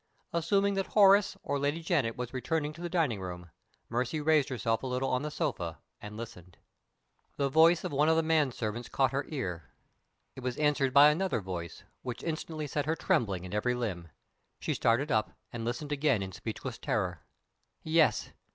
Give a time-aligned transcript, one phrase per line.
[0.33, 3.51] Assuming that either Horace or Lady Janet was returning to the dining room,
[3.87, 6.57] Mercy raised herself a little on the' sofa and listened.
[7.37, 9.69] The voice of one of the men servants caught her ear.
[10.35, 14.07] It was answered by another voice, which instantly set her trembling in every limb.
[14.59, 17.21] She started up, and listened again in speechless terror.
[17.83, 18.31] Yes!